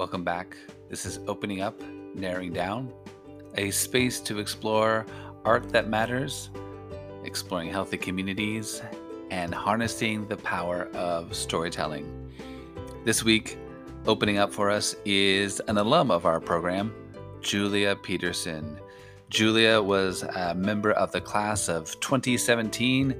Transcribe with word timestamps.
Welcome 0.00 0.24
back. 0.24 0.56
This 0.88 1.04
is 1.04 1.20
Opening 1.26 1.60
Up, 1.60 1.78
Narrowing 2.14 2.54
Down, 2.54 2.90
a 3.58 3.70
space 3.70 4.18
to 4.20 4.38
explore 4.38 5.04
art 5.44 5.68
that 5.72 5.90
matters, 5.90 6.48
exploring 7.24 7.70
healthy 7.70 7.98
communities, 7.98 8.80
and 9.30 9.52
harnessing 9.52 10.26
the 10.26 10.38
power 10.38 10.88
of 10.94 11.36
storytelling. 11.36 12.32
This 13.04 13.22
week, 13.22 13.58
opening 14.06 14.38
up 14.38 14.54
for 14.54 14.70
us 14.70 14.96
is 15.04 15.60
an 15.68 15.76
alum 15.76 16.10
of 16.10 16.24
our 16.24 16.40
program, 16.40 16.94
Julia 17.42 17.94
Peterson. 17.94 18.80
Julia 19.28 19.82
was 19.82 20.22
a 20.22 20.54
member 20.54 20.92
of 20.92 21.12
the 21.12 21.20
class 21.20 21.68
of 21.68 22.00
2017. 22.00 23.14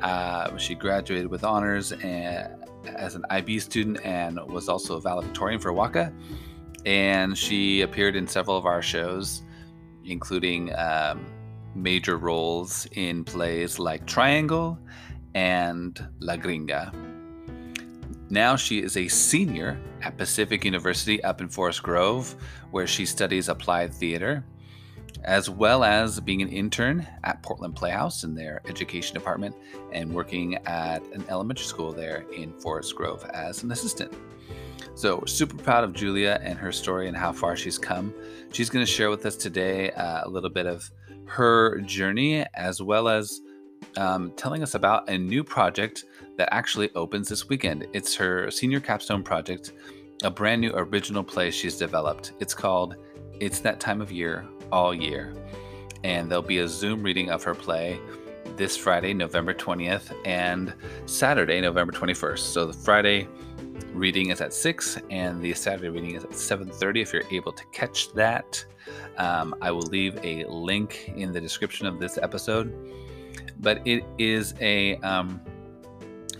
Uh, 0.00 0.54
she 0.58 0.74
graduated 0.74 1.28
with 1.28 1.44
honors 1.44 1.92
and, 1.92 2.62
as 2.88 3.14
an 3.14 3.24
IB 3.30 3.58
student 3.58 4.04
and 4.04 4.40
was 4.46 4.68
also 4.68 4.96
a 4.96 5.00
valedictorian 5.00 5.60
for 5.60 5.72
WACA. 5.72 6.12
And 6.84 7.36
she 7.36 7.82
appeared 7.82 8.16
in 8.16 8.26
several 8.28 8.56
of 8.56 8.66
our 8.66 8.82
shows, 8.82 9.42
including 10.04 10.74
um, 10.76 11.26
major 11.74 12.16
roles 12.16 12.86
in 12.92 13.24
plays 13.24 13.78
like 13.78 14.06
Triangle 14.06 14.78
and 15.34 16.08
La 16.20 16.36
Gringa. 16.36 16.94
Now 18.30 18.56
she 18.56 18.82
is 18.82 18.96
a 18.96 19.06
senior 19.08 19.80
at 20.02 20.16
Pacific 20.16 20.64
University 20.64 21.22
up 21.22 21.40
in 21.40 21.48
Forest 21.48 21.82
Grove, 21.82 22.34
where 22.70 22.86
she 22.86 23.06
studies 23.06 23.48
applied 23.48 23.92
theater 23.94 24.44
as 25.24 25.50
well 25.50 25.84
as 25.84 26.20
being 26.20 26.42
an 26.42 26.48
intern 26.48 27.06
at 27.24 27.42
Portland 27.42 27.74
Playhouse 27.74 28.24
in 28.24 28.34
their 28.34 28.60
education 28.66 29.14
department 29.14 29.54
and 29.92 30.12
working 30.12 30.56
at 30.66 31.02
an 31.12 31.24
elementary 31.28 31.64
school 31.64 31.92
there 31.92 32.24
in 32.34 32.52
Forest 32.52 32.94
Grove 32.94 33.24
as 33.32 33.62
an 33.62 33.72
assistant. 33.72 34.12
So, 34.94 35.22
super 35.26 35.56
proud 35.56 35.84
of 35.84 35.92
Julia 35.92 36.40
and 36.42 36.58
her 36.58 36.72
story 36.72 37.08
and 37.08 37.16
how 37.16 37.32
far 37.32 37.56
she's 37.56 37.78
come. 37.78 38.14
She's 38.52 38.70
going 38.70 38.84
to 38.84 38.90
share 38.90 39.10
with 39.10 39.26
us 39.26 39.36
today 39.36 39.90
uh, 39.92 40.22
a 40.24 40.28
little 40.28 40.50
bit 40.50 40.66
of 40.66 40.90
her 41.26 41.80
journey 41.80 42.46
as 42.54 42.80
well 42.80 43.08
as 43.08 43.40
um, 43.96 44.32
telling 44.36 44.62
us 44.62 44.74
about 44.74 45.08
a 45.08 45.18
new 45.18 45.42
project 45.44 46.04
that 46.36 46.48
actually 46.52 46.90
opens 46.94 47.28
this 47.28 47.48
weekend. 47.48 47.86
It's 47.92 48.14
her 48.14 48.50
senior 48.50 48.80
capstone 48.80 49.22
project, 49.22 49.72
a 50.22 50.30
brand 50.30 50.60
new 50.60 50.72
original 50.74 51.24
play 51.24 51.50
she's 51.50 51.76
developed. 51.76 52.32
It's 52.40 52.54
called 52.54 52.96
It's 53.40 53.60
That 53.60 53.80
Time 53.80 54.00
of 54.00 54.12
Year 54.12 54.46
all 54.72 54.94
year. 54.94 55.34
And 56.04 56.30
there'll 56.30 56.42
be 56.42 56.58
a 56.58 56.68
Zoom 56.68 57.02
reading 57.02 57.30
of 57.30 57.42
her 57.44 57.54
play 57.54 57.98
this 58.56 58.76
Friday, 58.76 59.12
November 59.12 59.52
20th, 59.52 60.14
and 60.24 60.74
Saturday, 61.06 61.60
November 61.60 61.92
21st. 61.92 62.38
So 62.38 62.66
the 62.66 62.72
Friday 62.72 63.28
reading 63.92 64.30
is 64.30 64.40
at 64.40 64.52
6 64.52 64.98
and 65.10 65.42
the 65.42 65.52
Saturday 65.54 65.88
reading 65.88 66.14
is 66.14 66.24
at 66.24 66.30
7.30 66.30 67.02
if 67.02 67.12
you're 67.12 67.22
able 67.30 67.52
to 67.52 67.64
catch 67.72 68.12
that. 68.12 68.64
Um, 69.18 69.54
I 69.60 69.70
will 69.70 69.82
leave 69.82 70.18
a 70.22 70.44
link 70.44 71.12
in 71.16 71.32
the 71.32 71.40
description 71.40 71.86
of 71.86 71.98
this 71.98 72.18
episode. 72.18 72.74
But 73.60 73.86
it 73.86 74.04
is 74.18 74.54
a 74.60 74.96
um, 74.96 75.40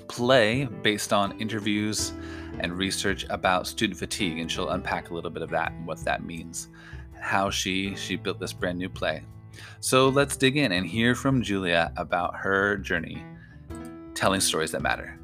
play 0.09 0.65
based 0.83 1.13
on 1.13 1.39
interviews 1.41 2.13
and 2.61 2.77
research 2.77 3.27
about 3.31 3.67
student 3.67 3.99
fatigue, 3.99 4.39
and 4.39 4.51
she'll 4.51 4.71
unpack 4.71 5.11
a 5.11 5.15
little 5.15 5.31
bit 5.31 5.43
of 5.43 5.51
that 5.51 5.73
and 5.73 5.87
what 5.87 5.99
that 6.05 6.25
means 6.25 6.69
how 7.21 7.51
she 7.51 7.95
she 7.97 8.17
built 8.17 8.39
this 8.39 8.53
brand 8.53 8.79
new 8.79 8.89
play. 8.89 9.23
So 9.81 10.09
let's 10.09 10.37
dig 10.37 10.57
in 10.57 10.73
and 10.73 10.87
hear 10.87 11.15
from 11.15 11.43
Julia 11.43 11.93
about 11.97 12.37
her 12.37 12.77
journey 12.77 13.25
telling 14.15 14.41
stories 14.41 14.73
that 14.73 14.83
matter. 14.83 15.19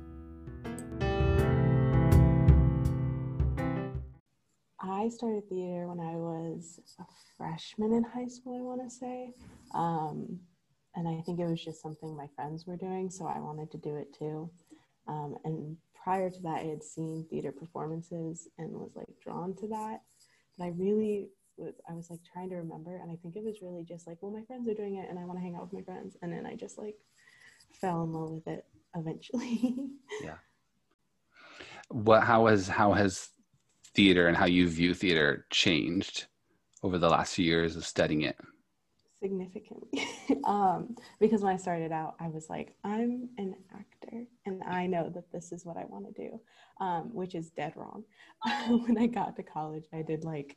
I 5.03 5.09
started 5.09 5.49
theater 5.49 5.89
when 5.89 5.99
I 5.99 6.15
was 6.15 6.79
a 7.01 7.05
freshman 7.37 7.93
in 7.93 8.05
high 8.05 8.29
school, 8.29 8.57
I 8.57 8.63
want 8.63 8.89
to 8.89 8.91
say. 8.91 9.33
Um, 9.75 10.39
and 10.95 11.09
I 11.09 11.21
think 11.23 11.41
it 11.41 11.47
was 11.47 11.65
just 11.65 11.83
something 11.83 12.17
my 12.17 12.29
friends 12.37 12.67
were 12.67 12.77
doing, 12.77 13.11
so 13.11 13.27
I 13.27 13.41
wanted 13.41 13.71
to 13.73 13.79
do 13.79 13.97
it 13.97 14.15
too. 14.17 14.51
Um, 15.09 15.37
and 15.45 15.77
prior 16.05 16.31
to 16.31 16.41
that, 16.43 16.61
I 16.61 16.69
had 16.69 16.85
seen 16.85 17.27
theater 17.29 17.51
performances 17.51 18.49
and 18.59 18.71
was 18.73 18.93
like 18.95 19.09
drawn 19.21 19.57
to 19.57 19.69
that. 19.69 20.03
But 20.57 20.67
I 20.67 20.69
really 20.77 21.31
was 21.57 21.75
I 21.89 21.95
was 21.95 22.11
like 22.11 22.21
trying 22.33 22.51
to 22.51 22.57
remember, 22.57 22.97
and 22.97 23.11
I 23.11 23.17
think 23.17 23.37
it 23.37 23.45
was 23.45 23.63
really 23.63 23.85
just 23.85 24.07
like, 24.07 24.19
well, 24.21 24.33
my 24.33 24.43
friends 24.45 24.69
are 24.69 24.75
doing 24.75 24.97
it, 24.97 25.09
and 25.09 25.19
I 25.19 25.25
want 25.25 25.39
to 25.39 25.43
hang 25.43 25.55
out 25.55 25.63
with 25.63 25.73
my 25.73 25.83
friends, 25.83 26.17
and 26.23 26.33
then 26.33 26.47
I 26.47 26.55
just 26.55 26.79
like 26.79 26.97
fell 27.73 28.03
in 28.05 28.13
love 28.13 28.31
with 28.31 28.47
it 28.47 28.65
eventually. 28.95 29.77
yeah. 30.23 30.37
What? 31.89 32.23
How 32.23 32.47
has 32.47 32.69
how 32.69 32.93
has 32.93 33.29
theater 33.95 34.29
and 34.29 34.37
how 34.37 34.47
you 34.47 34.69
view 34.69 34.95
theater 34.95 35.47
changed 35.51 36.27
over 36.83 36.99
the 36.99 37.09
last 37.09 37.35
few 37.35 37.45
years 37.45 37.77
of 37.77 37.85
studying 37.85 38.23
it? 38.23 38.37
significantly 39.23 40.05
um, 40.45 40.97
because 41.21 41.43
when 41.43 41.55
I 41.55 41.57
started 41.57 41.93
out, 41.93 42.17
I 42.19 42.29
was 42.29 42.51
like, 42.51 42.75
I'm 42.83 43.29
an 43.39 43.55
actor 43.73 44.25
and 44.47 44.63
I 44.65 44.87
know 44.87 45.11
that 45.11 45.31
this 45.31 45.53
is 45.53 45.65
what 45.65 45.77
I 45.77 45.85
want 45.85 46.07
to 46.07 46.29
do, 46.29 46.41
um, 46.81 47.15
which 47.15 47.35
is 47.35 47.51
dead 47.51 47.73
wrong. 47.77 48.05
when 48.69 48.99
I 48.99 49.07
got 49.07 49.37
to 49.37 49.43
college, 49.43 49.85
I 49.93 50.03
did 50.03 50.25
like 50.25 50.57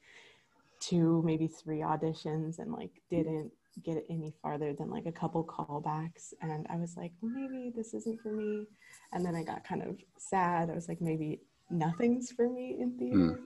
two, 0.89 1.21
maybe 1.25 1.47
three 1.47 1.79
auditions 1.79 2.59
and 2.59 2.71
like 2.71 3.01
didn't 3.09 3.51
get 3.83 3.97
it 3.97 4.05
any 4.09 4.33
farther 4.41 4.73
than 4.73 4.89
like 4.89 5.05
a 5.05 5.11
couple 5.11 5.43
callbacks. 5.43 6.33
And 6.41 6.65
I 6.69 6.77
was 6.77 6.95
like, 6.95 7.11
maybe 7.21 7.71
this 7.75 7.93
isn't 7.93 8.21
for 8.21 8.31
me. 8.31 8.65
And 9.11 9.25
then 9.25 9.35
I 9.35 9.43
got 9.43 9.67
kind 9.67 9.81
of 9.83 9.97
sad. 10.17 10.69
I 10.69 10.73
was 10.73 10.87
like, 10.87 11.01
maybe 11.01 11.41
nothing's 11.69 12.31
for 12.31 12.49
me 12.49 12.77
in 12.79 12.97
theater. 12.97 13.39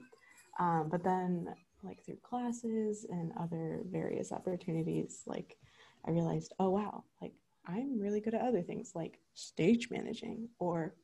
Mm. 0.60 0.62
Um, 0.62 0.88
but 0.90 1.02
then, 1.02 1.46
like 1.82 2.04
through 2.04 2.18
classes 2.22 3.06
and 3.08 3.32
other 3.40 3.80
various 3.86 4.32
opportunities, 4.32 5.22
like 5.26 5.56
I 6.06 6.10
realized, 6.10 6.52
oh, 6.58 6.70
wow, 6.70 7.04
like 7.22 7.32
I'm 7.66 7.98
really 7.98 8.20
good 8.20 8.34
at 8.34 8.42
other 8.42 8.62
things 8.62 8.92
like 8.94 9.18
stage 9.34 9.88
managing 9.90 10.48
or 10.58 10.94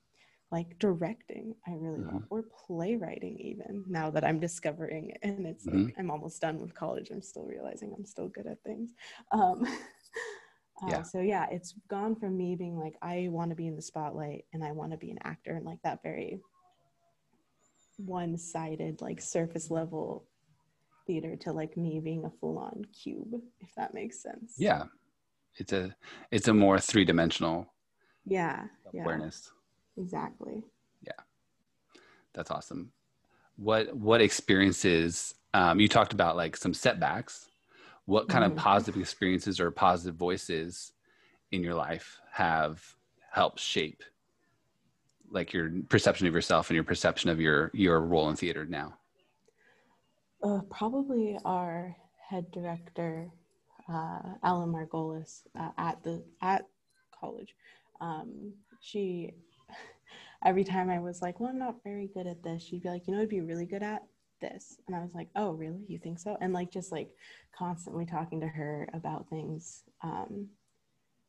like 0.53 0.79
directing 0.79 1.55
i 1.67 1.73
really 1.73 1.99
mm-hmm. 1.99 2.15
love 2.15 2.25
or 2.31 2.45
playwriting 2.67 3.39
even 3.39 3.85
now 3.89 4.11
that 4.11 4.25
i'm 4.25 4.39
discovering 4.39 5.11
it 5.11 5.19
and 5.23 5.47
it's 5.47 5.67
mm-hmm. 5.67 5.85
like 5.85 5.95
i'm 5.99 6.11
almost 6.11 6.41
done 6.41 6.61
with 6.61 6.75
college 6.75 7.11
i'm 7.11 7.23
still 7.23 7.45
realizing 7.45 7.93
i'm 7.97 8.05
still 8.05 8.29
good 8.29 8.47
at 8.47 8.63
things 8.63 8.91
um 9.33 9.65
uh, 10.83 10.87
yeah. 10.89 11.03
so 11.03 11.21
yeah 11.21 11.47
it's 11.51 11.75
gone 11.89 12.15
from 12.15 12.37
me 12.37 12.55
being 12.55 12.79
like 12.79 12.95
i 13.03 13.27
want 13.31 13.51
to 13.51 13.57
be 13.57 13.67
in 13.67 13.75
the 13.75 13.83
spotlight 13.83 14.45
and 14.53 14.65
i 14.65 14.71
want 14.71 14.93
to 14.93 14.99
be 14.99 15.11
an 15.11 15.19
actor 15.25 15.57
and 15.57 15.65
like 15.65 15.83
that 15.83 16.03
very 16.03 16.39
one-sided 17.99 19.01
like 19.01 19.21
surface 19.21 19.71
level 19.71 20.27
theater 21.07 21.35
to 21.35 21.53
like 21.53 21.77
me 21.77 21.99
being 21.99 22.25
a 22.25 22.31
full-on 22.41 22.85
cube 22.93 23.41
if 23.61 23.75
that 23.75 23.95
makes 23.95 24.23
sense 24.23 24.55
yeah 24.59 24.85
it's 25.57 25.73
a 25.73 25.95
it's 26.31 26.49
a 26.49 26.55
more 26.55 26.79
three-dimensional 26.79 27.67
yeah 28.27 28.65
awareness 28.95 29.51
Exactly. 29.97 30.63
Yeah. 31.03 31.13
That's 32.35 32.51
awesome. 32.51 32.93
What 33.57 33.97
what 33.97 34.21
experiences 34.21 35.35
um, 35.57 35.81
you 35.81 35.89
talked 35.89 36.13
about 36.13 36.37
like 36.37 36.55
some 36.55 36.75
setbacks. 36.75 37.49
What 38.05 38.29
kind 38.29 38.45
mm-hmm. 38.45 38.59
of 38.59 38.63
positive 38.63 39.01
experiences 39.01 39.59
or 39.59 39.71
positive 39.71 40.15
voices 40.15 40.93
in 41.51 41.63
your 41.63 41.75
life 41.75 42.21
have 42.31 42.85
helped 43.33 43.59
shape 43.59 44.03
like 45.31 45.53
your 45.53 45.71
perception 45.89 46.27
of 46.27 46.35
yourself 46.35 46.69
and 46.69 46.75
your 46.75 46.85
perception 46.85 47.31
of 47.31 47.41
your 47.41 47.71
your 47.73 48.01
role 48.03 48.29
in 48.29 48.37
theater 48.37 48.67
now? 48.67 48.99
Uh, 50.43 50.61
probably 50.69 51.39
our 51.47 51.97
head 52.29 52.51
director, 52.51 53.31
uh, 53.91 54.21
Ellen 54.45 54.71
Margolis, 54.71 55.43
uh, 55.59 55.71
at 55.79 56.03
the 56.03 56.23
at 56.43 56.67
college. 57.19 57.57
Um, 58.03 58.53
she 58.81 59.33
every 60.47 60.65
time 60.65 60.89
I 60.89 61.01
was 61.01 61.21
like, 61.21 61.41
well, 61.41 61.51
I'm 61.51 61.59
not 61.59 61.83
very 61.83 62.09
good 62.15 62.27
at 62.27 62.43
this, 62.43 62.63
she'd 62.63 62.83
be 62.83 62.89
like, 62.89 63.07
you 63.07 63.15
know, 63.15 63.21
I'd 63.21 63.29
be 63.29 63.41
really 63.41 63.67
good 63.67 63.83
at 63.83 64.03
this. 64.41 64.79
And 64.87 64.95
I 64.95 65.01
was 65.01 65.13
like, 65.15 65.29
oh, 65.35 65.51
really? 65.51 65.85
You 65.89 65.99
think 65.99 66.19
so? 66.19 66.39
And 66.41 66.53
like, 66.53 66.71
just 66.71 66.93
like 66.93 67.11
constantly 67.57 68.07
talking 68.07 68.41
to 68.41 68.47
her 68.47 68.89
about 68.95 69.29
things 69.29 69.83
um, 70.03 70.49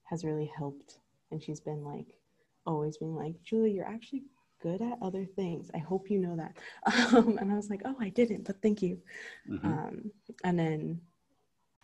has 0.03 0.23
really 0.23 0.51
helped. 0.57 0.99
And 1.31 1.41
she's 1.41 1.59
been 1.59 1.83
like, 1.83 2.19
always 2.65 2.97
being 2.97 3.15
like, 3.15 3.33
Julie, 3.43 3.71
you're 3.71 3.87
actually 3.87 4.23
good 4.61 4.81
at 4.81 4.99
other 5.01 5.25
things. 5.25 5.71
I 5.73 5.79
hope 5.79 6.09
you 6.09 6.19
know 6.19 6.35
that. 6.35 6.57
Um, 7.17 7.37
and 7.39 7.51
I 7.51 7.55
was 7.55 7.69
like, 7.69 7.81
oh, 7.85 7.95
I 7.99 8.09
didn't, 8.09 8.45
but 8.45 8.61
thank 8.61 8.81
you. 8.81 8.99
Mm-hmm. 9.49 9.67
Um, 9.67 10.11
and 10.43 10.59
then 10.59 11.01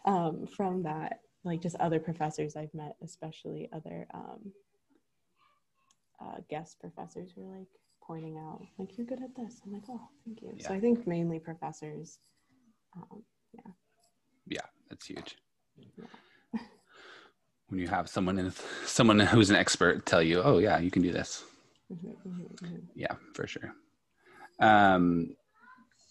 um, 0.05 0.45
from 0.47 0.83
that, 0.83 1.21
like 1.43 1.61
just 1.61 1.75
other 1.77 1.99
professors 1.99 2.55
I've 2.55 2.73
met, 2.73 2.95
especially 3.03 3.69
other 3.73 4.07
um, 4.13 4.51
uh, 6.23 6.37
guest 6.49 6.79
professors 6.79 7.33
were 7.35 7.57
like 7.57 7.67
pointing 8.05 8.37
out 8.37 8.61
like 8.77 8.97
you're 8.97 9.07
good 9.07 9.21
at 9.21 9.35
this 9.35 9.61
i'm 9.65 9.71
like 9.71 9.83
oh 9.89 10.01
thank 10.25 10.41
you 10.41 10.53
yeah. 10.57 10.67
so 10.67 10.73
i 10.73 10.79
think 10.79 11.07
mainly 11.07 11.39
professors 11.39 12.19
um, 12.95 13.23
yeah 13.53 13.71
yeah 14.47 14.67
that's 14.89 15.05
huge 15.05 15.37
yeah. 15.77 16.05
when 17.67 17.79
you 17.79 17.87
have 17.87 18.09
someone 18.09 18.37
in 18.37 18.51
someone 18.85 19.19
who's 19.19 19.49
an 19.49 19.55
expert 19.55 20.05
tell 20.05 20.21
you 20.21 20.41
oh 20.43 20.57
yeah 20.57 20.79
you 20.79 20.91
can 20.91 21.01
do 21.01 21.11
this 21.11 21.43
mm-hmm, 21.91 22.09
mm-hmm, 22.09 22.65
mm-hmm. 22.65 22.75
yeah 22.95 23.15
for 23.33 23.47
sure 23.47 23.73
um 24.59 25.35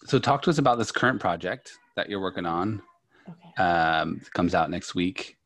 so 0.05 0.19
talk 0.19 0.41
to 0.43 0.49
us 0.49 0.57
about 0.57 0.77
this 0.77 0.91
current 0.91 1.19
project 1.19 1.77
that 1.95 2.09
you're 2.09 2.19
working 2.19 2.45
on. 2.45 2.81
Okay. 3.27 3.63
Um, 3.63 4.21
comes 4.33 4.53
out 4.53 4.69
next 4.69 4.95
week. 4.95 5.37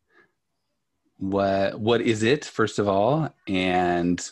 What 1.17 1.79
what 1.79 2.01
is 2.01 2.23
it 2.23 2.45
first 2.45 2.79
of 2.79 2.87
all, 2.87 3.33
and 3.47 4.23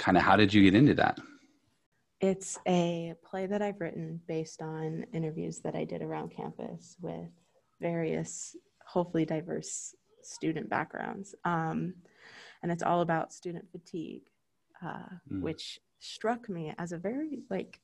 kind 0.00 0.16
of 0.16 0.24
how 0.24 0.34
did 0.34 0.52
you 0.52 0.62
get 0.62 0.74
into 0.74 0.94
that? 0.94 1.18
It's 2.20 2.58
a 2.66 3.14
play 3.22 3.46
that 3.46 3.62
I've 3.62 3.80
written 3.80 4.20
based 4.26 4.62
on 4.62 5.04
interviews 5.12 5.60
that 5.60 5.74
I 5.76 5.84
did 5.84 6.02
around 6.02 6.30
campus 6.30 6.96
with 7.00 7.30
various, 7.80 8.56
hopefully 8.86 9.24
diverse 9.26 9.94
student 10.22 10.68
backgrounds. 10.68 11.34
Um, 11.44 11.94
and 12.62 12.72
it's 12.72 12.82
all 12.82 13.02
about 13.02 13.32
student 13.32 13.70
fatigue, 13.70 14.22
uh, 14.82 15.08
Mm. 15.30 15.42
which 15.42 15.80
struck 15.98 16.48
me 16.48 16.74
as 16.78 16.92
a 16.92 16.98
very 16.98 17.40
like 17.50 17.80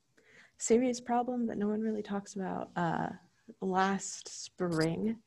serious 0.59 1.01
problem 1.01 1.47
that 1.47 1.59
no 1.59 1.69
one 1.69 1.83
really 1.83 2.03
talks 2.03 2.35
about. 2.35 2.71
Uh, 2.77 3.11
last 3.61 4.29
spring, 4.45 5.19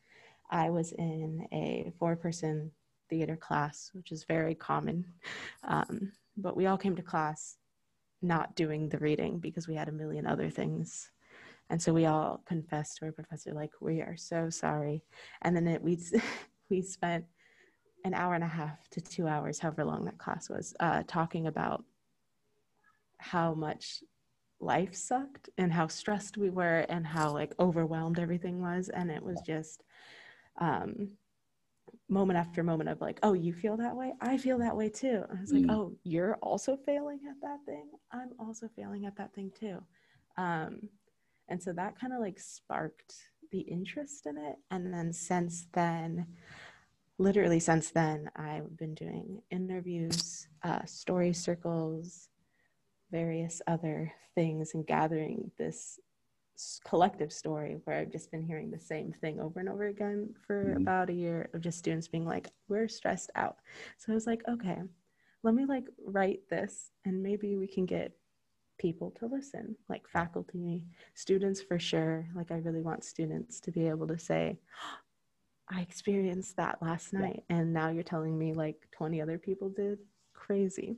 I 0.50 0.72
was 0.72 0.92
in 0.94 1.48
a 1.52 1.94
four-person 2.00 2.72
theater 3.10 3.38
class, 3.38 3.92
which 3.94 4.12
is 4.12 4.24
very 4.24 4.56
common. 4.56 5.06
Um, 5.64 6.12
but 6.42 6.56
we 6.56 6.66
all 6.66 6.78
came 6.78 6.96
to 6.96 7.02
class 7.02 7.58
not 8.22 8.56
doing 8.56 8.90
the 8.90 8.98
reading 8.98 9.40
because 9.40 9.68
we 9.68 9.76
had 9.76 9.90
a 9.90 9.94
million 9.94 10.26
other 10.26 10.50
things. 10.50 11.12
And 11.70 11.82
so 11.82 11.94
we 11.94 12.06
all 12.06 12.42
confessed 12.46 12.98
to 12.98 13.06
our 13.06 13.12
professor, 13.12 13.54
like, 13.54 13.72
we 13.80 14.02
are 14.02 14.18
so 14.18 14.50
sorry. 14.50 15.04
And 15.44 15.56
then 15.56 15.68
it, 15.68 15.82
we, 15.82 16.00
we 16.70 16.82
spent 16.82 17.26
an 18.06 18.14
hour 18.14 18.34
and 18.34 18.44
a 18.44 18.48
half 18.48 18.90
to 18.92 19.02
two 19.02 19.28
hours, 19.28 19.60
however 19.60 19.86
long 19.86 20.06
that 20.06 20.18
class 20.18 20.50
was, 20.50 20.74
uh, 20.80 21.04
talking 21.08 21.48
about 21.48 21.84
how 23.20 23.54
much 23.54 24.04
life 24.60 24.96
sucked 24.96 25.50
and 25.58 25.72
how 25.72 25.88
stressed 25.88 26.38
we 26.38 26.50
were 26.50 26.86
and 26.90 27.06
how 27.06 27.32
like 27.32 27.54
overwhelmed 27.60 28.20
everything 28.20 28.62
was. 28.62 28.90
And 28.90 29.12
it 29.12 29.24
was 29.24 29.42
just 29.46 29.84
um, 30.60 31.12
moment 32.10 32.38
after 32.40 32.64
moment 32.64 32.90
of 32.90 33.02
like, 33.02 33.20
oh, 33.24 33.34
you 33.34 33.54
feel 33.54 33.78
that 33.78 33.96
way? 33.96 34.14
I 34.22 34.38
feel 34.38 34.58
that 34.60 34.76
way 34.76 34.90
too. 34.90 35.24
I 35.30 35.42
was 35.42 35.52
like, 35.54 35.64
Mm. 35.64 35.72
oh, 35.72 35.96
you're 36.04 36.36
also 36.42 36.78
failing 36.78 37.20
at 37.30 37.40
that 37.42 37.60
thing? 37.66 37.90
I'm 38.12 38.32
also 38.40 38.68
failing 38.76 39.06
at 39.06 39.16
that 39.18 39.34
thing 39.34 39.52
too. 39.60 39.80
Um, 40.38 40.90
and 41.48 41.62
so 41.62 41.74
that 41.74 42.00
kind 42.00 42.14
of 42.14 42.20
like 42.20 42.40
sparked 42.40 43.14
the 43.52 43.60
interest 43.62 44.26
in 44.26 44.38
it. 44.38 44.58
And 44.72 44.94
then 44.94 45.12
since 45.14 45.68
then, 45.74 46.28
literally 47.18 47.60
since 47.60 47.92
then, 47.92 48.30
I've 48.36 48.78
been 48.78 48.94
doing 48.96 49.42
interviews, 49.52 50.48
uh, 50.64 50.86
story 50.86 51.34
circles, 51.34 52.30
various 53.12 53.62
other 53.68 54.14
things, 54.36 54.74
and 54.74 54.86
gathering 54.86 55.52
this 55.58 56.00
collective 56.84 57.32
story 57.32 57.80
where 57.84 57.98
I've 57.98 58.12
just 58.12 58.32
been 58.32 58.42
hearing 58.42 58.72
the 58.72 58.80
same 58.80 59.12
thing 59.14 59.40
over 59.40 59.60
and 59.60 59.70
over 59.70 59.88
again 59.88 60.34
for 60.46 60.74
Mhm. 60.74 60.78
about 60.78 61.10
a 61.10 61.14
year 61.14 61.50
of 61.54 61.62
just 61.62 61.78
students 61.80 62.08
being 62.08 62.26
like, 62.26 62.50
we're 62.68 62.88
stressed 62.88 63.32
out. 63.36 63.58
So 63.98 64.12
I 64.12 64.16
was 64.16 64.28
like, 64.28 64.48
okay, 64.48 64.82
let 65.44 65.54
me 65.54 65.66
like 65.66 65.88
write 66.06 66.48
this 66.50 66.92
and 67.06 67.24
maybe 67.24 67.56
we 67.56 67.68
can 67.68 67.86
get 67.86 68.18
people 68.78 69.12
to 69.12 69.26
listen, 69.28 69.76
like 69.90 70.08
faculty, 70.08 70.86
students 71.14 71.62
for 71.62 71.80
sure. 71.80 72.28
Like 72.36 72.52
I 72.52 72.58
really 72.58 72.82
want 72.82 73.04
students 73.04 73.60
to 73.62 73.72
be 73.72 73.88
able 73.88 74.08
to 74.08 74.18
say, 74.20 74.60
I 75.70 75.82
experienced 75.82 76.56
that 76.58 76.82
last 76.82 77.14
Yeah. 77.14 77.20
night 77.20 77.44
and 77.50 77.74
now 77.74 77.90
you're 77.90 78.04
telling 78.04 78.38
me 78.38 78.54
like 78.54 78.88
20 78.92 79.22
other 79.22 79.38
people 79.38 79.70
did. 79.70 80.00
Crazy. 80.34 80.98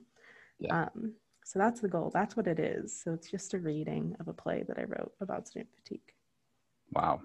Yeah. 0.60 0.84
Um, 0.96 1.16
so 1.44 1.60
that's 1.60 1.82
the 1.82 1.88
goal. 1.88 2.12
That's 2.14 2.38
what 2.38 2.48
it 2.48 2.60
is. 2.60 3.02
So 3.04 3.14
it's 3.14 3.30
just 3.30 3.54
a 3.54 3.60
reading 3.60 4.16
of 4.20 4.28
a 4.28 4.34
play 4.34 4.64
that 4.68 4.78
I 4.78 4.84
wrote 4.84 5.14
about 5.22 5.48
student 5.48 5.70
fatigue. 5.76 6.14
Wow. 6.94 7.22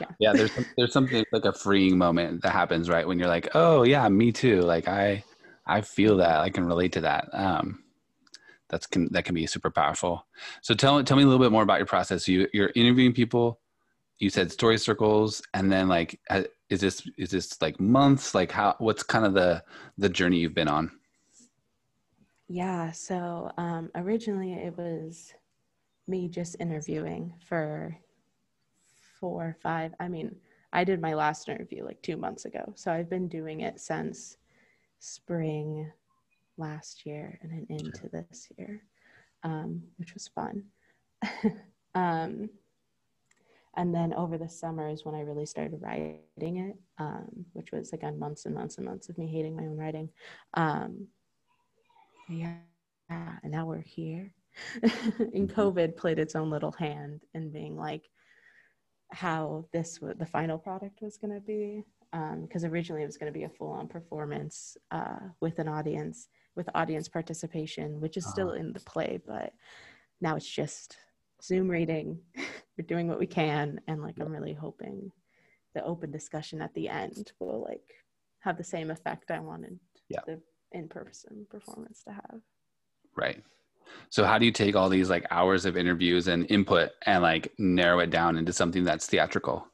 Yeah. 0.00 0.06
Yeah, 0.18 0.32
there's 0.32 0.52
some- 0.52 0.66
there's 0.76 0.92
something 0.92 1.24
like 1.32 1.44
a 1.44 1.52
freeing 1.52 1.98
moment 1.98 2.42
that 2.42 2.52
happens 2.52 2.88
right 2.88 3.06
when 3.06 3.18
you're 3.18 3.28
like, 3.28 3.48
oh 3.54 3.82
yeah, 3.82 4.08
me 4.08 4.32
too. 4.32 4.60
Like 4.60 4.88
I 4.88 5.24
I 5.66 5.80
feel 5.80 6.16
that 6.18 6.40
I 6.40 6.50
can 6.50 6.64
relate 6.64 6.92
to 6.92 7.00
that. 7.02 7.28
Um, 7.32 7.84
that's 8.68 8.86
can 8.86 9.08
that 9.12 9.24
can 9.24 9.34
be 9.34 9.46
super 9.46 9.70
powerful. 9.70 10.26
So 10.62 10.74
tell 10.74 11.02
tell 11.04 11.16
me 11.16 11.22
a 11.24 11.26
little 11.26 11.44
bit 11.44 11.52
more 11.52 11.62
about 11.62 11.78
your 11.78 11.86
process. 11.86 12.26
You 12.26 12.48
you're 12.52 12.72
interviewing 12.74 13.12
people. 13.12 13.60
You 14.18 14.30
said 14.30 14.52
story 14.52 14.78
circles, 14.78 15.42
and 15.52 15.70
then 15.70 15.88
like, 15.88 16.20
uh, 16.30 16.44
is 16.70 16.80
this 16.80 17.06
is 17.18 17.30
this 17.30 17.60
like 17.60 17.80
months? 17.80 18.34
Like 18.34 18.52
how? 18.52 18.76
What's 18.78 19.02
kind 19.02 19.24
of 19.26 19.34
the 19.34 19.62
the 19.98 20.08
journey 20.08 20.38
you've 20.38 20.54
been 20.54 20.68
on? 20.68 20.90
Yeah, 22.52 22.90
so 22.92 23.50
um, 23.56 23.90
originally 23.94 24.52
it 24.52 24.76
was 24.76 25.32
me 26.06 26.28
just 26.28 26.54
interviewing 26.60 27.32
for 27.48 27.98
four 29.18 29.42
or 29.42 29.56
five. 29.62 29.94
I 29.98 30.08
mean, 30.08 30.36
I 30.70 30.84
did 30.84 31.00
my 31.00 31.14
last 31.14 31.48
interview 31.48 31.82
like 31.82 32.02
two 32.02 32.18
months 32.18 32.44
ago. 32.44 32.74
So 32.76 32.92
I've 32.92 33.08
been 33.08 33.26
doing 33.26 33.62
it 33.62 33.80
since 33.80 34.36
spring 34.98 35.90
last 36.58 37.06
year 37.06 37.38
and 37.40 37.50
then 37.50 37.66
into 37.70 38.10
this 38.10 38.48
year, 38.58 38.82
um, 39.44 39.82
which 39.96 40.12
was 40.12 40.28
fun. 40.28 40.64
um, 41.94 42.50
and 43.78 43.94
then 43.94 44.12
over 44.12 44.36
the 44.36 44.50
summer 44.50 44.90
is 44.90 45.06
when 45.06 45.14
I 45.14 45.22
really 45.22 45.46
started 45.46 45.80
writing 45.80 46.18
it, 46.58 46.76
um, 46.98 47.46
which 47.54 47.72
was 47.72 47.94
again 47.94 48.18
months 48.18 48.44
and 48.44 48.54
months 48.54 48.76
and 48.76 48.84
months 48.84 49.08
of 49.08 49.16
me 49.16 49.26
hating 49.26 49.56
my 49.56 49.62
own 49.62 49.78
writing. 49.78 50.10
Um, 50.52 51.08
yeah, 52.28 52.58
and 53.42 53.52
now 53.52 53.66
we're 53.66 53.80
here. 53.82 54.32
and 54.82 55.48
Mhm. 55.48 55.54
COVID 55.54 55.96
played 55.96 56.18
its 56.18 56.34
own 56.36 56.50
little 56.50 56.72
hand 56.72 57.22
in 57.34 57.50
being 57.50 57.76
like 57.76 58.10
how 59.12 59.66
this 59.72 59.96
w- 59.98 60.14
the 60.18 60.26
final 60.26 60.58
product 60.58 61.00
was 61.02 61.16
going 61.16 61.34
to 61.34 61.40
be. 61.40 61.84
Because 62.42 62.64
originally 62.64 63.02
it 63.02 63.06
was 63.06 63.16
going 63.16 63.32
to 63.32 63.38
be 63.38 63.44
a 63.44 63.48
full-on 63.48 63.88
performance 63.88 64.76
uh, 64.90 65.18
with 65.40 65.58
an 65.58 65.66
audience, 65.68 66.28
with 66.56 66.68
audience 66.74 67.08
participation, 67.08 68.00
which 68.02 68.18
is 68.18 68.26
still 68.26 68.50
Uh-huh. 68.50 68.58
in 68.60 68.72
the 68.74 68.80
play, 68.80 69.18
but 69.26 69.54
now 70.20 70.36
it's 70.36 70.48
just 70.48 70.98
Zoom 71.42 71.68
reading. 71.68 72.20
We're 72.76 72.86
doing 72.86 73.08
what 73.08 73.18
we 73.18 73.26
can, 73.26 73.80
and 73.88 74.02
like 74.02 74.18
I'm 74.20 74.30
really 74.30 74.52
hoping 74.52 75.10
the 75.74 75.82
open 75.84 76.10
discussion 76.10 76.60
at 76.60 76.74
the 76.74 76.88
end 76.90 77.32
will 77.40 77.62
like 77.62 77.94
have 78.40 78.58
the 78.58 78.64
same 78.64 78.90
effect 78.90 79.30
I 79.30 79.40
wanted 79.40 79.78
Yeah. 80.10 80.20
the 80.26 80.42
in-person 80.72 81.46
performance 81.50 82.02
to 82.04 82.12
have. 82.12 82.40
Right. 83.16 83.42
So 84.10 84.24
how 84.24 84.38
do 84.38 84.46
you 84.46 84.52
take 84.52 84.76
all 84.76 84.88
these 84.88 85.10
like 85.10 85.26
hours 85.30 85.64
of 85.66 85.76
interviews 85.76 86.28
and 86.28 86.50
input 86.50 86.90
and 87.06 87.22
like 87.22 87.52
narrow 87.58 88.00
it 88.00 88.10
down 88.10 88.36
into 88.38 88.52
something 88.52 88.84
that's 88.84 89.06
theatrical? 89.06 89.66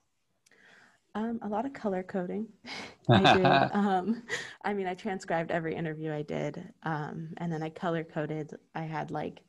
Um, 1.15 1.39
a 1.43 1.49
lot 1.49 1.67
of 1.67 1.73
color 1.73 2.03
coding. 2.03 2.49
I 3.13 3.27
did. 3.27 3.65
Um, 3.73 4.23
I 4.65 4.75
mean, 4.75 4.87
I 4.87 4.95
transcribed 4.95 5.51
every 5.51 5.75
interview 5.75 6.13
I 6.13 6.23
did, 6.23 6.73
um, 6.83 7.35
and 7.39 7.53
then 7.53 7.63
I 7.63 7.71
color 7.71 8.05
coded. 8.05 8.55
I 8.75 8.83
had 8.83 9.11
like 9.11 9.43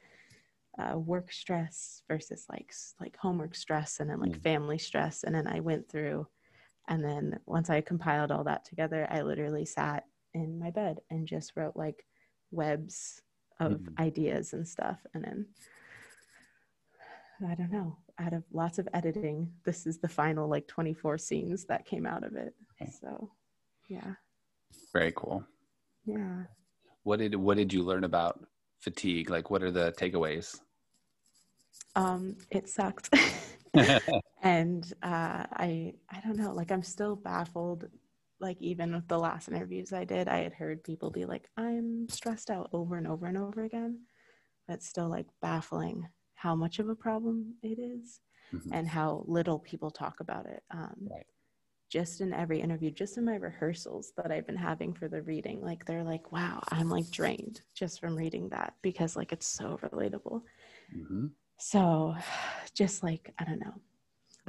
uh, 0.79 0.97
work 0.97 1.31
stress 1.31 2.03
versus 2.07 2.45
like 2.49 2.73
like 2.99 3.17
homework 3.17 3.55
stress, 3.55 3.99
and 3.99 4.09
then 4.09 4.19
like 4.19 4.31
Mm. 4.31 4.43
family 4.43 4.77
stress, 4.77 5.23
and 5.23 5.35
then 5.35 5.47
I 5.47 5.59
went 5.59 5.89
through, 5.89 6.27
and 6.87 7.03
then 7.03 7.39
once 7.45 7.69
I 7.69 7.81
compiled 7.81 8.31
all 8.31 8.45
that 8.45 8.65
together, 8.65 9.07
I 9.11 9.21
literally 9.21 9.65
sat 9.65 10.05
in 10.33 10.59
my 10.59 10.69
bed 10.71 10.99
and 11.09 11.27
just 11.27 11.53
wrote 11.55 11.75
like 11.75 12.05
webs 12.51 13.21
of 13.59 13.71
Mhm. 13.81 13.99
ideas 13.99 14.53
and 14.53 14.67
stuff, 14.67 15.05
and 15.13 15.23
then 15.23 15.47
I 17.47 17.55
don't 17.55 17.71
know. 17.71 17.97
Out 18.17 18.33
of 18.33 18.43
lots 18.51 18.79
of 18.79 18.89
editing, 18.93 19.53
this 19.63 19.87
is 19.87 19.99
the 19.99 20.09
final 20.09 20.49
like 20.49 20.67
24 20.67 21.17
scenes 21.17 21.65
that 21.65 21.85
came 21.85 22.05
out 22.05 22.23
of 22.25 22.35
it. 22.35 22.53
Okay. 22.81 22.91
So, 22.91 23.31
yeah, 23.87 24.15
Very 24.93 25.13
cool. 25.15 25.45
yeah. 26.05 26.45
What 27.03 27.19
did 27.19 27.35
what 27.35 27.55
did 27.57 27.71
you 27.71 27.83
learn 27.83 28.03
about 28.03 28.45
fatigue? 28.79 29.29
Like 29.29 29.49
what 29.49 29.63
are 29.63 29.71
the 29.71 29.93
takeaways? 29.93 30.59
Um, 31.95 32.35
it 32.51 32.67
sucked, 32.69 33.09
and 34.43 34.91
uh, 35.01 35.45
I 35.53 35.93
I 36.09 36.19
don't 36.23 36.37
know. 36.37 36.53
Like 36.53 36.71
I'm 36.71 36.83
still 36.83 37.15
baffled. 37.15 37.87
Like 38.39 38.57
even 38.61 38.93
with 38.93 39.07
the 39.07 39.19
last 39.19 39.47
interviews 39.49 39.93
I 39.93 40.05
did, 40.05 40.27
I 40.27 40.39
had 40.39 40.53
heard 40.53 40.83
people 40.83 41.11
be 41.11 41.25
like, 41.25 41.49
"I'm 41.57 42.07
stressed 42.09 42.49
out" 42.49 42.69
over 42.73 42.97
and 42.97 43.07
over 43.07 43.25
and 43.27 43.37
over 43.37 43.63
again. 43.63 44.05
But 44.67 44.83
still, 44.83 45.09
like 45.09 45.27
baffling 45.41 46.09
how 46.35 46.55
much 46.55 46.79
of 46.79 46.89
a 46.89 46.95
problem 46.95 47.57
it 47.63 47.79
is. 47.79 48.21
Mhm. 48.51 48.71
and 48.71 48.87
how 48.89 49.23
little 49.27 49.59
people 49.59 49.91
talk 49.91 50.19
about 50.21 50.45
it. 50.47 50.63
Um, 50.71 51.11
Right. 51.11 51.25
Just 51.89 52.21
in 52.21 52.33
every 52.33 52.61
interview, 52.61 52.91
just 52.91 53.17
in 53.17 53.25
my 53.25 53.35
rehearsals 53.35 54.13
that 54.17 54.31
I've 54.31 54.45
been 54.47 54.55
having 54.57 54.93
for 54.93 55.07
the 55.09 55.23
reading, 55.23 55.61
like 55.61 55.85
they're 55.85 56.03
like, 56.03 56.31
"Wow, 56.31 56.63
I'm 56.71 56.89
like 56.89 57.09
drained 57.11 57.63
just 57.75 57.99
from 57.99 58.15
reading 58.15 58.49
that 58.49 58.75
because 58.83 59.15
like 59.17 59.31
it's 59.33 59.47
so 59.47 59.77
relatable." 59.79 60.43
Mhm. 60.91 61.33
So, 61.59 62.15
just 62.73 63.03
like 63.03 63.33
I 63.37 63.43
don't 63.45 63.59
know, 63.59 63.81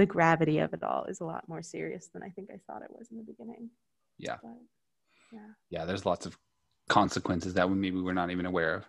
the 0.00 0.06
gravity 0.06 0.56
of 0.60 0.72
it 0.72 0.82
all 0.82 1.04
is 1.04 1.20
a 1.20 1.24
lot 1.26 1.46
more 1.46 1.60
serious 1.62 2.06
than 2.06 2.22
I 2.22 2.30
think 2.30 2.48
I 2.50 2.58
thought 2.66 2.80
it 2.80 2.90
was 2.90 3.10
in 3.10 3.18
the 3.18 3.22
beginning. 3.22 3.68
Yeah. 4.18 4.36
But 4.42 4.56
yeah, 5.30 5.40
Yeah, 5.68 5.84
there's 5.84 6.06
lots 6.06 6.24
of 6.24 6.38
consequences 6.88 7.52
that 7.52 7.68
we 7.68 7.76
maybe 7.76 8.00
we're 8.00 8.14
not 8.14 8.30
even 8.30 8.46
aware 8.46 8.76
of. 8.76 8.84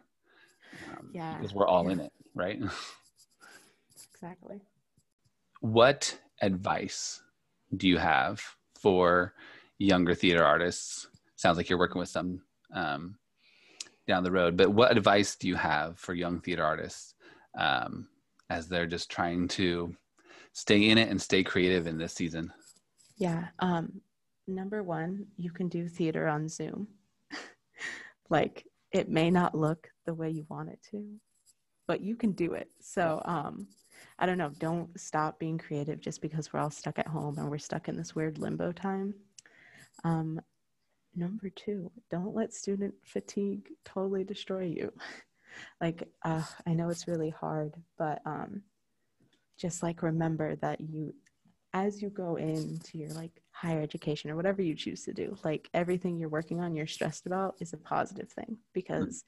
Um, 0.89 1.09
Yeah, 1.13 1.35
Because 1.35 1.53
we're 1.53 1.67
all 1.67 1.83
yeah. 1.87 1.91
in 1.91 1.99
it, 1.99 2.13
right? 2.33 2.59
exactly. 4.13 4.61
what 5.59 6.17
advice 6.41 7.21
do 7.75 7.89
you 7.89 7.97
have 7.97 8.41
for 8.79 9.33
younger 9.79 10.15
theater 10.15 10.45
artists? 10.45 11.09
Sounds 11.35 11.57
like 11.57 11.69
you're 11.69 11.77
working 11.77 11.99
with 11.99 12.07
some 12.09 12.41
um, 12.73 13.17
down 14.07 14.23
the 14.23 14.31
road, 14.31 14.55
but 14.55 14.69
what 14.71 14.95
advice 14.95 15.35
do 15.35 15.49
you 15.49 15.55
have 15.57 15.99
for 15.99 16.13
young 16.13 16.39
theater 16.39 16.63
artists 16.63 17.15
um, 17.59 18.07
as 18.49 18.69
they're 18.69 18.85
just 18.87 19.11
trying 19.11 19.49
to 19.49 19.93
stay 20.53 20.89
in 20.89 20.97
it 20.97 21.09
and 21.09 21.21
stay 21.21 21.43
creative 21.43 21.87
in 21.87 21.97
this 21.97 22.13
season? 22.13 22.51
Yeah. 23.17 23.47
Um, 23.59 24.01
number 24.47 24.83
one, 24.83 25.27
you 25.37 25.51
can 25.51 25.69
do 25.69 25.87
theater 25.87 26.27
on 26.27 26.47
Zoom. 26.47 26.87
like 28.29 28.65
it 28.91 29.09
may 29.09 29.29
not 29.29 29.55
look 29.55 29.89
the 30.05 30.13
way 30.13 30.29
you 30.29 30.45
want 30.49 30.69
it 30.69 30.79
to, 30.91 31.05
but 31.87 32.01
you 32.01 32.15
can 32.15 32.31
do 32.31 32.53
it. 32.53 32.69
So, 32.81 33.21
um, 33.25 33.67
I 34.19 34.25
don't 34.25 34.37
know, 34.37 34.51
don't 34.59 34.99
stop 34.99 35.39
being 35.39 35.57
creative 35.57 35.99
just 35.99 36.21
because 36.21 36.51
we're 36.51 36.59
all 36.59 36.69
stuck 36.69 36.99
at 36.99 37.07
home 37.07 37.37
and 37.37 37.49
we're 37.49 37.57
stuck 37.57 37.87
in 37.87 37.95
this 37.95 38.15
weird 38.15 38.37
limbo 38.37 38.71
time. 38.71 39.13
Um, 40.03 40.41
number 41.15 41.49
two, 41.49 41.91
don't 42.09 42.35
let 42.35 42.53
student 42.53 42.93
fatigue 43.03 43.69
totally 43.85 44.23
destroy 44.23 44.63
you. 44.63 44.91
like, 45.81 46.07
uh, 46.23 46.43
I 46.65 46.73
know 46.73 46.89
it's 46.89 47.07
really 47.07 47.29
hard, 47.29 47.75
but 47.97 48.21
um, 48.25 48.63
just 49.61 49.83
like 49.83 50.01
remember 50.01 50.55
that 50.57 50.81
you, 50.81 51.13
as 51.73 52.01
you 52.01 52.09
go 52.09 52.35
into 52.35 52.97
your 52.97 53.09
like 53.09 53.41
higher 53.51 53.81
education 53.81 54.31
or 54.31 54.35
whatever 54.35 54.61
you 54.61 54.73
choose 54.73 55.03
to 55.03 55.13
do, 55.13 55.37
like 55.43 55.69
everything 55.73 56.17
you're 56.17 56.29
working 56.29 56.59
on, 56.59 56.75
you're 56.75 56.87
stressed 56.87 57.27
about 57.27 57.55
is 57.59 57.73
a 57.73 57.77
positive 57.77 58.29
thing 58.31 58.57
because 58.73 59.23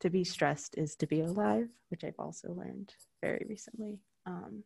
to 0.00 0.10
be 0.10 0.24
stressed 0.24 0.76
is 0.76 0.96
to 0.96 1.06
be 1.06 1.20
alive, 1.20 1.68
which 1.90 2.02
I've 2.04 2.18
also 2.18 2.52
learned 2.52 2.92
very 3.22 3.46
recently. 3.48 4.00
Um, 4.26 4.64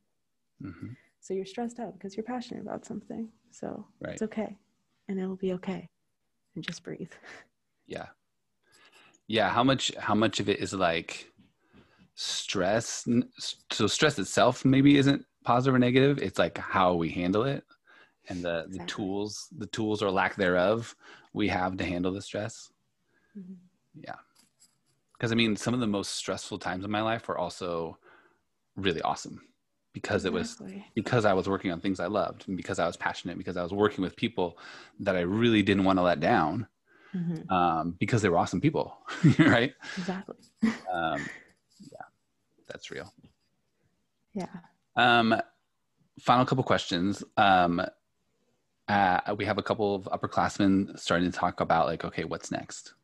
mm-hmm. 0.63 0.89
So 1.21 1.35
you're 1.35 1.47
stressed 1.47 1.79
out 1.79 1.95
because 1.95 2.17
you're 2.17 2.25
passionate 2.25 2.63
about 2.63 2.85
something. 2.87 3.29
So 3.51 3.87
right. 4.01 4.15
it's 4.15 4.23
okay. 4.23 4.57
And 5.09 5.19
it'll 5.19 5.37
be 5.37 5.53
okay. 5.55 5.89
And 6.55 6.65
just 6.65 6.83
breathe. 6.83 7.13
Yeah. 7.89 8.07
Yeah. 9.27 9.51
How 9.51 9.65
much, 9.65 9.93
how 9.99 10.15
much 10.15 10.39
of 10.39 10.49
it 10.49 10.61
is 10.61 10.73
like 10.73 11.32
stress? 12.15 13.07
So 13.71 13.87
stress 13.87 14.19
itself 14.19 14.65
maybe 14.65 14.99
isn't 14.99 15.25
positive 15.45 15.75
or 15.75 15.79
negative. 15.79 16.19
It's 16.19 16.39
like 16.39 16.59
how 16.59 16.95
we 16.95 17.11
handle 17.11 17.45
it 17.45 17.65
and 18.29 18.43
the, 18.43 18.61
exactly. 18.61 18.79
the 18.79 18.87
tools, 18.87 19.49
the 19.57 19.67
tools 19.67 20.03
or 20.03 20.11
lack 20.11 20.37
thereof 20.37 20.95
we 21.33 21.49
have 21.49 21.77
to 21.79 21.85
handle 21.85 22.13
the 22.13 22.23
stress. 22.23 22.71
Mm-hmm. 23.39 23.55
Yeah. 24.05 24.15
Because 25.15 25.33
I 25.33 25.35
mean, 25.35 25.57
some 25.57 25.75
of 25.75 25.81
the 25.81 25.87
most 25.87 26.13
stressful 26.17 26.59
times 26.59 26.85
in 26.85 26.91
my 26.91 27.03
life 27.03 27.29
were 27.29 27.39
also 27.39 27.99
really 28.77 29.03
awesome 29.03 29.41
because 29.93 30.25
it 30.25 30.33
was 30.33 30.61
because 30.95 31.25
I 31.25 31.35
was 31.35 31.49
working 31.49 31.71
on 31.71 31.81
things 31.81 32.01
I 32.01 32.07
loved 32.07 32.49
and 32.49 32.57
because 32.57 32.79
I 32.79 32.87
was 32.87 32.97
passionate 32.97 33.39
because 33.39 33.57
I 33.57 33.63
was 33.63 33.73
working 33.73 34.03
with 34.03 34.17
people 34.17 34.59
that 35.01 35.17
I 35.17 35.21
really 35.21 35.63
didn't 35.63 35.85
want 35.85 35.99
to 35.99 36.03
let 36.03 36.21
down 36.21 36.67
mm-hmm. 37.15 37.53
um, 37.53 37.97
because 38.01 38.23
they 38.23 38.29
were 38.29 38.39
awesome 38.39 38.61
people, 38.61 38.97
right? 39.39 39.75
Exactly. 39.99 40.37
um, 40.93 41.25
that's 42.73 42.91
real. 42.91 43.13
Yeah. 44.35 44.47
Um, 44.97 45.41
final 46.19 46.45
couple 46.45 46.65
questions. 46.65 47.23
Um, 47.37 47.83
uh, 48.89 49.21
we 49.37 49.45
have 49.45 49.59
a 49.59 49.63
couple 49.63 49.95
of 49.95 50.05
upperclassmen 50.05 50.99
starting 50.99 51.31
to 51.31 51.37
talk 51.37 51.61
about 51.61 51.87
like, 51.87 52.05
okay, 52.05 52.25
what's 52.25 52.51
next? 52.51 52.95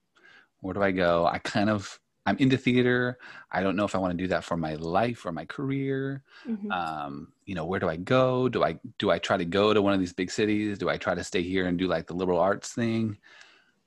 Where 0.61 0.75
do 0.75 0.83
I 0.83 0.91
go? 0.91 1.27
I 1.27 1.39
kind 1.39 1.71
of 1.71 2.01
I'm 2.27 2.37
into 2.39 2.59
theater. 2.59 3.19
I 3.51 3.63
don't 3.63 3.75
know 3.75 3.85
if 3.85 3.95
I 3.95 3.99
want 3.99 4.11
to 4.13 4.23
do 4.23 4.29
that 4.29 4.45
for 4.45 4.57
my 4.57 4.75
life 4.75 5.25
or 5.25 5.33
my 5.33 5.47
career. 5.47 6.23
Mm-hmm. 6.47 6.71
Um, 6.71 7.33
you 7.47 7.55
know, 7.55 7.65
where 7.65 7.81
do 7.81 7.89
I 7.89 7.97
go? 7.97 8.49
Do 8.51 8.65
I 8.65 8.79
do 8.99 9.11
I 9.11 9.19
try 9.19 9.39
to 9.39 9.47
go 9.47 9.73
to 9.73 9.81
one 9.81 9.95
of 9.95 10.01
these 10.01 10.13
big 10.13 10.31
cities? 10.31 10.79
Do 10.79 10.91
I 10.91 10.99
try 10.99 11.15
to 11.15 11.25
stay 11.25 11.43
here 11.43 11.67
and 11.67 11.79
do 11.79 11.87
like 11.87 12.07
the 12.07 12.15
liberal 12.15 12.39
arts 12.39 12.73
thing? 12.73 13.17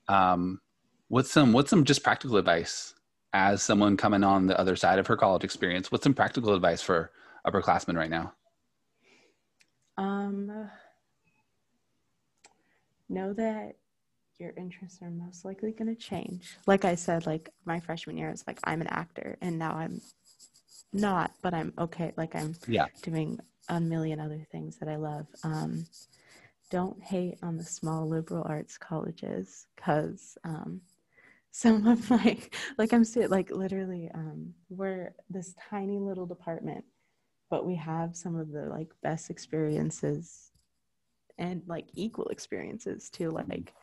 Um, 0.08 0.60
what's 1.08 1.30
some 1.30 1.52
what's 1.52 1.70
some 1.70 1.84
just 1.84 2.02
practical 2.02 2.36
advice 2.36 2.94
as 3.32 3.62
someone 3.62 3.96
coming 3.96 4.24
on 4.24 4.46
the 4.46 4.58
other 4.58 4.76
side 4.76 4.98
of 4.98 5.06
her 5.06 5.16
college 5.16 5.44
experience? 5.44 5.90
What's 5.90 6.04
some 6.04 6.14
practical 6.14 6.54
advice 6.54 6.82
for 6.82 7.10
upperclassmen 7.46 7.96
right 7.96 8.10
now? 8.10 8.34
Um, 9.96 10.70
know 13.08 13.32
that 13.34 13.76
your 14.38 14.52
interests 14.56 15.00
are 15.02 15.10
most 15.10 15.44
likely 15.44 15.72
going 15.72 15.94
to 15.94 16.00
change. 16.00 16.56
Like 16.66 16.84
I 16.84 16.94
said, 16.94 17.26
like 17.26 17.50
my 17.64 17.78
freshman 17.80 18.16
year, 18.16 18.28
it's 18.30 18.46
like 18.46 18.58
I'm 18.64 18.80
an 18.80 18.88
actor, 18.88 19.38
and 19.40 19.58
now 19.58 19.72
I'm 19.72 20.00
not, 20.92 21.32
but 21.42 21.54
I'm 21.54 21.72
okay. 21.78 22.12
Like 22.16 22.34
I'm 22.34 22.54
yeah. 22.66 22.86
doing 23.02 23.38
a 23.68 23.80
million 23.80 24.18
other 24.18 24.44
things 24.50 24.76
that 24.78 24.88
I 24.88 24.96
love. 24.96 25.26
Um, 25.44 25.86
don't 26.70 27.02
hate 27.02 27.38
on 27.42 27.56
the 27.58 27.64
small 27.64 28.08
liberal 28.08 28.44
arts 28.48 28.78
colleges 28.78 29.66
because 29.76 30.38
um, 30.44 30.80
some 31.52 31.86
of 31.86 32.10
my 32.10 32.38
like 32.78 32.92
I'm 32.92 33.04
still 33.04 33.28
like 33.28 33.50
literally 33.50 34.10
um, 34.12 34.54
we're 34.68 35.14
this 35.30 35.54
tiny 35.70 35.98
little 35.98 36.26
department, 36.26 36.84
but 37.50 37.64
we 37.64 37.76
have 37.76 38.16
some 38.16 38.36
of 38.36 38.50
the 38.50 38.62
like 38.62 38.88
best 39.02 39.30
experiences 39.30 40.50
and 41.38 41.62
like 41.66 41.86
equal 41.94 42.26
experiences 42.26 43.10
too. 43.10 43.30
Like 43.30 43.74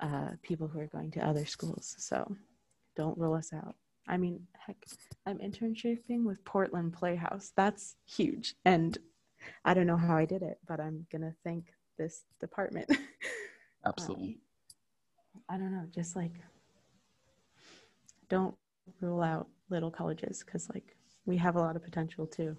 uh, 0.00 0.30
people 0.42 0.68
who 0.68 0.80
are 0.80 0.86
going 0.86 1.10
to 1.12 1.20
other 1.20 1.44
schools. 1.44 1.94
So 1.98 2.36
don't 2.96 3.18
rule 3.18 3.34
us 3.34 3.52
out. 3.52 3.74
I 4.08 4.16
mean, 4.16 4.46
heck, 4.66 4.76
I'm 5.26 5.38
internshiping 5.38 6.24
with 6.24 6.44
Portland 6.44 6.92
Playhouse. 6.92 7.52
That's 7.56 7.96
huge. 8.06 8.54
And 8.64 8.96
I 9.64 9.74
don't 9.74 9.86
know 9.86 9.96
how 9.96 10.16
I 10.16 10.24
did 10.24 10.42
it, 10.42 10.58
but 10.66 10.80
I'm 10.80 11.06
going 11.12 11.22
to 11.22 11.34
thank 11.44 11.66
this 11.98 12.24
department. 12.40 12.90
Absolutely. 13.86 14.38
Um, 15.34 15.42
I 15.48 15.58
don't 15.58 15.72
know, 15.72 15.86
just 15.94 16.16
like 16.16 16.32
don't 18.30 18.54
rule 19.00 19.20
out 19.20 19.48
little 19.68 19.90
colleges 19.90 20.42
because, 20.44 20.70
like, 20.72 20.96
we 21.26 21.36
have 21.36 21.56
a 21.56 21.58
lot 21.58 21.76
of 21.76 21.82
potential 21.82 22.26
too. 22.26 22.56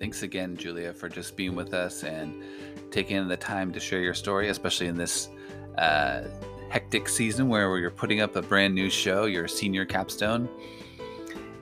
Thanks 0.00 0.22
again, 0.22 0.56
Julia, 0.56 0.92
for 0.92 1.08
just 1.08 1.36
being 1.36 1.54
with 1.54 1.74
us 1.74 2.02
and 2.02 2.42
taking 2.90 3.28
the 3.28 3.36
time 3.36 3.70
to 3.72 3.78
share 3.78 4.00
your 4.00 4.14
story, 4.14 4.48
especially 4.48 4.86
in 4.86 4.96
this 4.96 5.28
uh, 5.76 6.22
hectic 6.70 7.08
season 7.08 7.48
where 7.48 7.76
you're 7.78 7.90
putting 7.90 8.20
up 8.20 8.34
a 8.34 8.42
brand 8.42 8.74
new 8.74 8.88
show, 8.88 9.26
your 9.26 9.46
senior 9.46 9.84
capstone. 9.84 10.48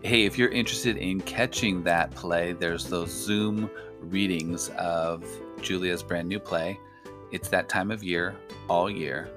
Hey, 0.03 0.25
if 0.25 0.39
you're 0.39 0.51
interested 0.51 0.97
in 0.97 1.21
catching 1.23 1.83
that 1.83 2.13
play, 2.13 2.53
there's 2.53 2.87
those 2.89 3.11
Zoom 3.11 3.69
readings 4.01 4.69
of 4.79 5.25
Julia's 5.61 6.03
brand 6.03 6.29
new 6.29 6.39
play. 6.39 6.79
It's 7.33 7.49
that 7.49 7.69
time 7.69 7.91
of 7.91 8.03
year, 8.03 8.37
all 8.69 8.91
year. 8.91 9.31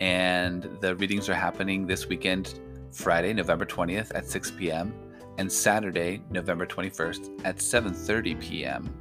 And 0.00 0.68
the 0.80 0.94
readings 0.96 1.28
are 1.28 1.34
happening 1.34 1.86
this 1.86 2.06
weekend, 2.06 2.60
Friday, 2.92 3.32
November 3.32 3.64
20th 3.64 4.12
at 4.14 4.26
6 4.26 4.50
p.m 4.52 4.94
and 5.38 5.50
Saturday, 5.50 6.22
November 6.30 6.66
21st 6.66 7.40
at 7.44 7.56
7:30 7.56 8.40
p.m. 8.40 8.94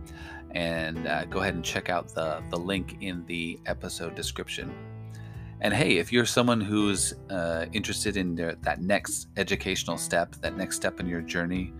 And 0.51 1.08
uh, 1.08 1.25
go 1.25 1.39
ahead 1.39 1.56
and 1.56 1.63
check 1.63 1.89
out 1.89 2.10
the 2.10 2.44
the 2.50 2.58
link 2.58 2.98
in 3.01 3.25
the 3.25 3.60
episode 3.65 4.15
description. 4.15 4.74
And 5.62 5.74
hey, 5.74 5.98
if 5.98 6.12
you're 6.12 6.25
someone 6.25 6.60
who's 6.60 7.13
uh, 7.30 7.65
interested 7.72 8.18
in 8.18 8.36
their, 8.36 8.56
that 8.62 8.82
next 8.82 9.30
educational 9.38 9.98
step, 9.98 10.36
that 10.42 10.58
next 10.58 10.75
step 10.75 11.00
in 11.00 11.08
your 11.08 11.22
journey, 11.22 11.74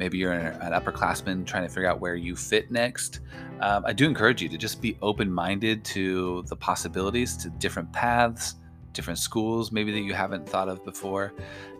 maybe 0.00 0.16
you're 0.16 0.32
an 0.32 0.72
upperclassman 0.72 1.44
trying 1.44 1.62
to 1.62 1.68
figure 1.68 1.86
out 1.86 2.00
where 2.00 2.16
you 2.16 2.34
fit 2.34 2.70
next, 2.70 3.20
um, 3.60 3.84
I 3.86 3.92
do 3.92 4.06
encourage 4.06 4.40
you 4.40 4.48
to 4.48 4.56
just 4.56 4.80
be 4.80 4.96
open 5.02 5.30
minded 5.30 5.84
to 5.96 6.42
the 6.48 6.56
possibilities, 6.56 7.36
to 7.36 7.50
different 7.50 7.92
paths, 7.92 8.54
different 8.92 9.18
schools, 9.18 9.70
maybe 9.70 9.92
that 9.92 10.00
you 10.00 10.14
haven't 10.14 10.48
thought 10.48 10.70
of 10.70 10.82
before. 10.86 11.34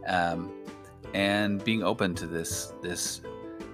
Um, 0.07 0.53
and 1.15 1.65
being 1.65 1.83
open 1.83 2.15
to 2.15 2.27
this 2.27 2.75
this 2.83 3.23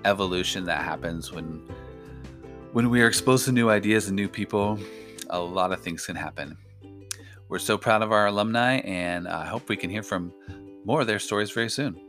evolution 0.04 0.64
that 0.64 0.82
happens 0.82 1.32
when 1.32 1.60
when 2.72 2.88
we 2.88 3.02
are 3.02 3.08
exposed 3.08 3.44
to 3.46 3.52
new 3.52 3.68
ideas 3.68 4.06
and 4.06 4.16
new 4.16 4.28
people 4.28 4.78
a 5.30 5.38
lot 5.38 5.72
of 5.72 5.82
things 5.82 6.06
can 6.06 6.16
happen 6.16 6.56
we're 7.48 7.58
so 7.58 7.76
proud 7.76 8.00
of 8.00 8.10
our 8.10 8.26
alumni 8.28 8.78
and 8.78 9.28
i 9.28 9.44
hope 9.44 9.68
we 9.68 9.76
can 9.76 9.90
hear 9.90 10.02
from 10.02 10.32
more 10.84 11.02
of 11.02 11.06
their 11.06 11.18
stories 11.18 11.50
very 11.50 11.68
soon 11.68 12.05